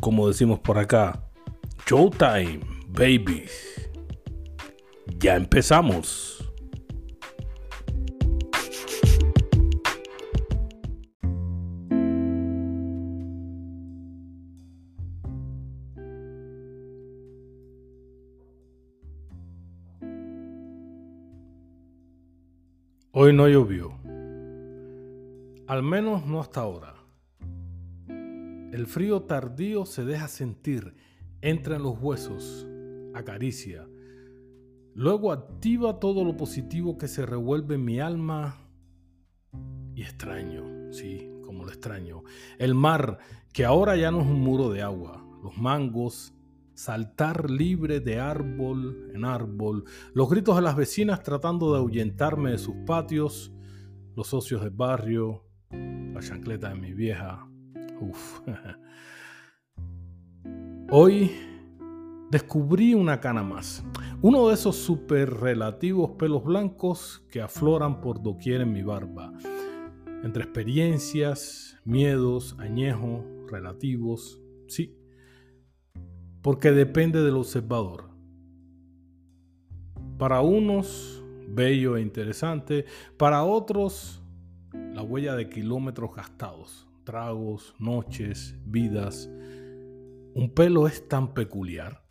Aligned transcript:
como 0.00 0.28
decimos 0.28 0.60
por 0.60 0.78
acá, 0.78 1.28
Showtime, 1.86 2.60
baby. 2.88 3.44
Ya 5.18 5.36
empezamos. 5.36 6.34
Hoy 23.12 23.32
no 23.32 23.48
llovió. 23.48 23.98
Al 25.66 25.82
menos 25.82 26.24
no 26.24 26.40
hasta 26.40 26.60
ahora. 26.60 26.97
El 28.72 28.86
frío 28.86 29.22
tardío 29.22 29.86
se 29.86 30.04
deja 30.04 30.28
sentir, 30.28 30.94
entra 31.40 31.76
en 31.76 31.82
los 31.82 31.98
huesos, 31.98 32.68
acaricia. 33.14 33.88
Luego 34.94 35.32
activa 35.32 35.98
todo 35.98 36.22
lo 36.22 36.36
positivo 36.36 36.98
que 36.98 37.08
se 37.08 37.24
revuelve 37.24 37.76
en 37.76 37.84
mi 37.86 37.98
alma. 37.98 38.58
Y 39.94 40.02
extraño, 40.02 40.92
sí, 40.92 41.30
como 41.46 41.64
lo 41.64 41.70
extraño. 41.70 42.24
El 42.58 42.74
mar, 42.74 43.18
que 43.54 43.64
ahora 43.64 43.96
ya 43.96 44.10
no 44.10 44.20
es 44.20 44.26
un 44.26 44.40
muro 44.40 44.68
de 44.68 44.82
agua, 44.82 45.24
los 45.42 45.56
mangos, 45.56 46.34
saltar 46.74 47.50
libre 47.50 48.00
de 48.00 48.20
árbol 48.20 49.10
en 49.14 49.24
árbol, 49.24 49.84
los 50.12 50.28
gritos 50.28 50.56
de 50.56 50.62
las 50.62 50.76
vecinas 50.76 51.22
tratando 51.22 51.72
de 51.72 51.78
ahuyentarme 51.78 52.50
de 52.50 52.58
sus 52.58 52.76
patios, 52.86 53.50
los 54.14 54.26
socios 54.26 54.60
del 54.60 54.70
barrio, 54.70 55.42
la 55.70 56.20
chancleta 56.20 56.68
de 56.68 56.74
mi 56.74 56.92
vieja, 56.92 57.48
Hoy 60.90 61.30
descubrí 62.30 62.94
una 62.94 63.20
cana 63.20 63.42
más. 63.42 63.84
Uno 64.22 64.48
de 64.48 64.54
esos 64.54 64.76
super 64.76 65.30
relativos 65.30 66.12
pelos 66.12 66.44
blancos 66.44 67.24
que 67.30 67.40
afloran 67.40 68.00
por 68.00 68.22
doquier 68.22 68.62
en 68.62 68.72
mi 68.72 68.82
barba. 68.82 69.32
Entre 70.24 70.42
experiencias, 70.42 71.78
miedos, 71.84 72.56
añejos, 72.58 73.24
relativos, 73.50 74.40
sí. 74.66 74.98
Porque 76.42 76.72
depende 76.72 77.22
del 77.22 77.36
observador. 77.36 78.10
Para 80.18 80.40
unos, 80.40 81.22
bello 81.48 81.96
e 81.96 82.00
interesante. 82.00 82.86
Para 83.16 83.44
otros, 83.44 84.17
la 84.92 85.02
huella 85.02 85.34
de 85.34 85.48
kilómetros 85.48 86.14
gastados 86.14 86.88
tragos, 87.08 87.74
noches, 87.78 88.54
vidas. 88.66 89.30
Un 90.34 90.52
pelo 90.54 90.86
es 90.86 91.08
tan 91.08 91.32
peculiar. 91.32 92.02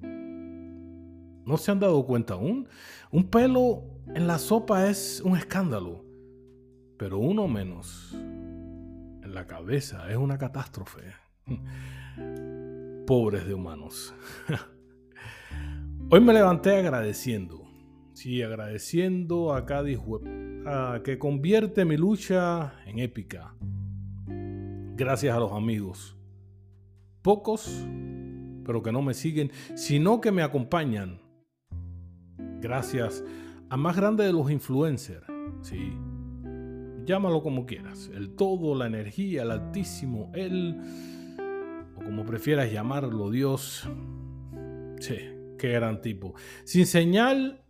¿No 0.00 1.56
se 1.56 1.72
han 1.72 1.80
dado 1.80 2.06
cuenta 2.06 2.34
aún? 2.34 2.68
Un 3.10 3.28
pelo 3.28 3.82
en 4.14 4.28
la 4.28 4.38
sopa 4.38 4.86
es 4.88 5.20
un 5.24 5.36
escándalo, 5.36 6.04
pero 6.96 7.18
uno 7.18 7.48
menos 7.48 8.12
en 8.14 9.34
la 9.34 9.48
cabeza 9.48 10.08
es 10.08 10.16
una 10.16 10.38
catástrofe. 10.38 11.02
Pobres 13.08 13.48
de 13.48 13.54
humanos. 13.54 14.14
Hoy 16.08 16.20
me 16.20 16.32
levanté 16.32 16.76
agradeciendo. 16.76 17.68
Sí, 18.12 18.42
agradeciendo 18.42 19.54
a 19.54 19.66
Cádiz 19.66 19.98
a 20.66 21.00
que 21.04 21.18
convierte 21.18 21.84
mi 21.84 21.96
lucha 21.96 22.74
en 22.86 22.98
épica 22.98 23.54
gracias 25.00 25.34
a 25.34 25.40
los 25.40 25.52
amigos. 25.52 26.14
Pocos, 27.22 27.86
pero 28.66 28.82
que 28.82 28.92
no 28.92 29.00
me 29.00 29.14
siguen, 29.14 29.50
sino 29.74 30.20
que 30.20 30.30
me 30.30 30.42
acompañan. 30.42 31.22
Gracias 32.60 33.24
a 33.70 33.78
más 33.78 33.96
grande 33.96 34.24
de 34.24 34.34
los 34.34 34.50
influencers. 34.50 35.24
Sí. 35.62 35.94
Llámalo 37.06 37.42
como 37.42 37.64
quieras. 37.64 38.10
El 38.14 38.36
todo, 38.36 38.74
la 38.74 38.86
energía, 38.86 39.42
el 39.42 39.52
altísimo, 39.52 40.30
el... 40.34 40.78
O 41.96 42.04
como 42.04 42.26
prefieras 42.26 42.70
llamarlo, 42.70 43.30
Dios. 43.30 43.88
Sí, 44.98 45.16
qué 45.58 45.68
gran 45.70 46.02
tipo. 46.02 46.34
Sin 46.64 46.84
señal 46.84 47.62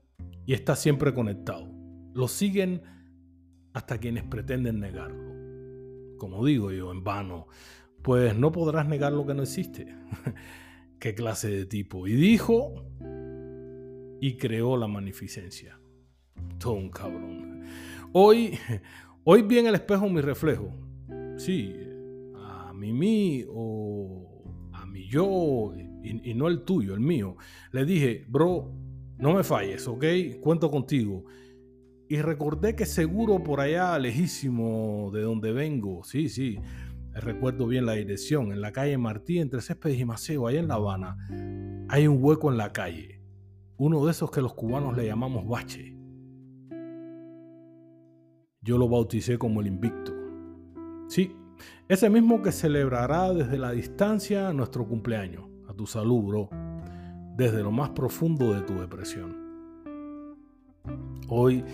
y 0.47 0.55
está 0.55 0.75
siempre 0.75 1.15
conectado. 1.15 1.69
Lo 2.15 2.28
siguen 2.28 2.82
hasta 3.72 3.98
quienes 3.98 4.25
pretenden 4.25 4.81
negarlo 4.81 5.31
como 6.21 6.44
digo 6.44 6.71
yo, 6.71 6.93
en 6.93 7.03
vano, 7.03 7.48
pues 8.03 8.37
no 8.37 8.53
podrás 8.53 8.87
negar 8.87 9.12
lo 9.12 9.26
que 9.26 9.34
no 9.34 9.43
existe. 9.43 9.87
¿Qué 11.00 11.15
clase 11.15 11.49
de 11.49 11.65
tipo? 11.65 12.06
Y 12.06 12.12
dijo 12.12 12.84
y 14.20 14.37
creó 14.37 14.76
la 14.76 14.87
magnificencia. 14.87 15.81
Todo 16.59 16.75
un 16.75 16.91
cabrón. 16.91 17.65
Hoy, 18.12 18.56
hoy 19.25 19.43
vi 19.43 19.59
en 19.59 19.69
el 19.69 19.75
espejo 19.75 20.09
mi 20.10 20.20
reflejo. 20.20 20.70
Sí, 21.38 21.75
a 22.37 22.72
mí 22.75 23.44
o 23.49 24.44
a 24.75 24.84
mi 24.84 25.09
yo, 25.09 25.72
y, 26.04 26.31
y 26.31 26.34
no 26.34 26.49
el 26.49 26.65
tuyo, 26.65 26.93
el 26.93 27.00
mío. 27.00 27.37
Le 27.72 27.87
dije, 27.87 28.26
bro, 28.28 28.70
no 29.16 29.32
me 29.32 29.43
falles, 29.43 29.88
¿ok? 29.88 30.04
Cuento 30.43 30.70
contigo. 30.70 31.25
Y 32.10 32.22
recordé 32.22 32.75
que 32.75 32.87
seguro 32.87 33.44
por 33.44 33.60
allá, 33.60 33.97
lejísimo 33.97 35.12
de 35.12 35.22
donde 35.22 35.53
vengo, 35.53 36.03
sí, 36.03 36.28
sí, 36.28 36.59
recuerdo 37.12 37.69
bien 37.69 37.87
la 37.87 37.93
dirección, 37.93 38.50
en 38.50 38.60
la 38.60 38.72
calle 38.72 38.98
Martí, 38.98 39.38
entre 39.38 39.60
Céspedes 39.60 40.00
y 40.00 40.04
Maceo, 40.04 40.49
allá 40.49 40.59
en 40.59 40.66
La 40.66 40.75
Habana, 40.75 41.16
hay 41.88 42.09
un 42.09 42.19
hueco 42.20 42.50
en 42.50 42.56
la 42.56 42.72
calle, 42.72 43.22
uno 43.76 44.04
de 44.04 44.10
esos 44.10 44.28
que 44.32 44.41
los 44.41 44.54
cubanos 44.54 44.97
le 44.97 45.06
llamamos 45.06 45.47
bache. 45.47 45.97
Yo 48.60 48.76
lo 48.76 48.88
bauticé 48.88 49.38
como 49.38 49.60
el 49.60 49.69
invicto. 49.69 50.12
Sí, 51.06 51.37
ese 51.88 52.10
mismo 52.10 52.43
que 52.43 52.50
celebrará 52.50 53.32
desde 53.32 53.56
la 53.56 53.70
distancia 53.70 54.53
nuestro 54.53 54.84
cumpleaños. 54.84 55.44
A 55.69 55.75
tu 55.75 55.87
salud, 55.87 56.25
bro. 56.25 56.50
Desde 57.37 57.62
lo 57.62 57.70
más 57.70 57.91
profundo 57.91 58.53
de 58.53 58.62
tu 58.62 58.75
depresión. 58.81 59.37
Hoy, 61.28 61.65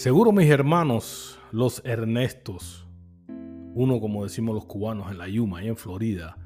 seguro 0.00 0.32
mis 0.32 0.48
hermanos, 0.48 1.38
los 1.52 1.84
Ernestos, 1.84 2.88
uno 3.74 4.00
como 4.00 4.24
decimos 4.24 4.54
los 4.54 4.64
cubanos 4.64 5.10
en 5.10 5.18
la 5.18 5.28
Yuma 5.28 5.62
y 5.62 5.68
en 5.68 5.76
Florida, 5.76 6.38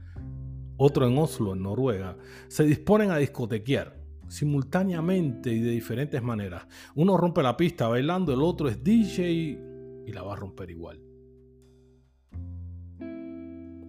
otro 0.77 1.07
en 1.07 1.17
Oslo, 1.17 1.53
en 1.53 1.63
Noruega, 1.63 2.17
se 2.49 2.65
disponen 2.65 3.13
a 3.13 3.19
discotequear 3.19 3.97
simultáneamente 4.27 5.53
y 5.53 5.61
de 5.61 5.71
diferentes 5.71 6.21
maneras. 6.21 6.67
Uno 6.97 7.17
rompe 7.17 7.45
la 7.45 7.57
pista 7.57 7.87
bailando, 7.87 8.35
el 8.35 8.43
otro 8.43 8.69
es 8.69 8.83
DJ 8.83 9.31
y 9.31 10.13
la 10.13 10.25
va 10.25 10.33
a 10.33 10.37
romper 10.37 10.71
igual. 10.71 11.01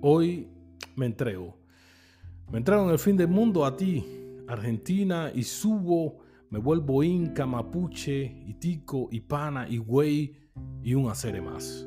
Hoy 0.01 0.47
me 0.95 1.07
entrego. 1.07 1.57
Me 2.51 2.59
entrego 2.59 2.83
en 2.83 2.91
el 2.91 2.99
fin 2.99 3.17
del 3.17 3.29
mundo 3.29 3.65
a 3.65 3.75
ti, 3.75 4.05
Argentina, 4.47 5.31
y 5.33 5.41
subo 5.41 6.19
me 6.55 6.61
vuelvo 6.61 7.03
inca, 7.03 7.45
mapuche, 7.45 8.23
itico, 8.47 9.09
ipana, 9.11 9.67
güey 9.85 10.37
y 10.81 10.93
un 10.93 11.09
acere 11.09 11.41
más. 11.41 11.85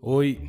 Hoy, 0.00 0.40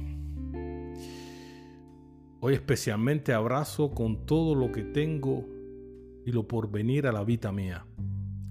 hoy 2.39 2.53
especialmente 2.53 3.33
abrazo 3.33 3.91
con 3.91 4.25
todo 4.25 4.55
lo 4.55 4.71
que 4.71 4.83
tengo 4.83 5.45
y 6.25 6.31
lo 6.31 6.47
por 6.47 6.71
venir 6.71 7.05
a 7.05 7.11
la 7.11 7.25
vida 7.25 7.51
mía, 7.51 7.85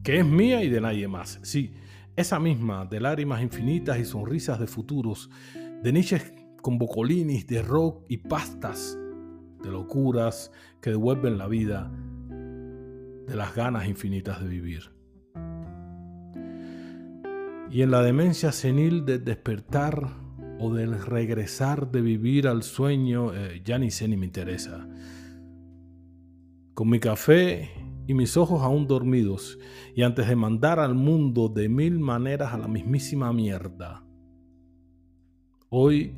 que 0.05 0.19
es 0.19 0.27
mía 0.27 0.63
y 0.63 0.69
de 0.69 0.83
nadie 0.83 1.09
más. 1.09 1.41
Sí, 1.43 1.73
esa 2.15 2.39
misma 2.39 2.85
de 2.85 3.01
lágrimas 3.01 3.41
infinitas 3.41 3.99
y 3.99 4.05
sonrisas 4.05 4.61
de 4.61 4.67
futuros, 4.67 5.31
de 5.83 5.91
niches 5.91 6.35
con 6.61 6.77
bocolinis, 6.77 7.47
de 7.47 7.63
rock 7.63 8.05
y 8.11 8.19
pastas, 8.19 8.99
de 9.63 9.71
locuras 9.71 10.53
que 10.83 10.91
devuelven 10.91 11.39
la 11.39 11.49
vida 11.49 11.91
de 13.27 13.37
las 13.37 13.55
ganas 13.55 13.87
infinitas 13.87 14.43
de 14.43 14.49
vivir. 14.49 14.91
Y 17.71 17.81
en 17.83 17.91
la 17.91 18.03
demencia 18.03 18.53
senil 18.53 19.07
de 19.07 19.19
despertar 19.19 20.09
o 20.59 20.75
del 20.75 21.01
regresar 21.03 21.91
de 21.91 22.03
vivir 22.03 22.47
al 22.47 22.63
sueño, 22.63 23.35
eh, 23.35 23.63
ya 23.65 23.79
ni 23.79 23.91
sé 23.91 24.07
ni 24.09 24.17
me 24.17 24.27
interesa. 24.27 24.87
Con 26.75 26.91
mi 26.91 27.01
café 27.01 27.71
y 28.07 28.15
mis 28.15 28.37
ojos 28.37 28.63
aún 28.63 28.87
dormidos, 28.87 29.59
y 29.95 30.03
antes 30.03 30.29
de 30.29 30.37
mandar 30.37 30.81
al 30.81 30.95
mundo 30.95 31.49
de 31.49 31.69
mil 31.69 31.99
maneras 31.99 32.53
a 32.53 32.59
la 32.59 32.69
mismísima 32.69 33.33
mierda. 33.33 34.05
Hoy, 35.71 36.15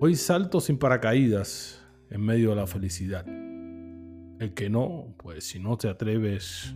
hoy 0.00 0.14
salto 0.14 0.60
sin 0.60 0.78
paracaídas 0.78 1.84
en 2.10 2.20
medio 2.20 2.50
de 2.50 2.56
la 2.56 2.66
felicidad. 2.66 3.26
El 4.38 4.54
que 4.54 4.70
no, 4.70 5.14
pues 5.16 5.48
si 5.48 5.58
no 5.58 5.76
te 5.76 5.88
atreves, 5.88 6.72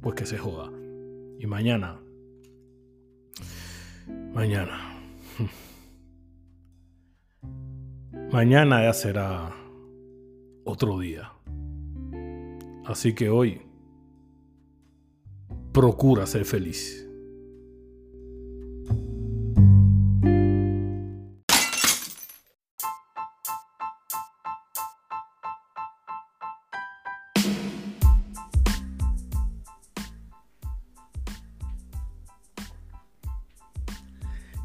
pues 0.00 0.14
que 0.14 0.26
se 0.26 0.38
joda. 0.38 0.70
Y 1.40 1.46
mañana, 1.46 2.00
mañana, 4.32 4.96
mañana 8.32 8.84
ya 8.84 8.92
será 8.92 9.52
otro 10.64 11.00
día. 11.00 11.32
Así 12.84 13.12
que 13.12 13.28
hoy, 13.28 13.62
procura 15.72 16.26
ser 16.26 16.44
feliz. 16.44 17.09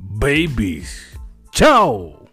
babies. 0.00 1.16
Ciao. 1.52 2.27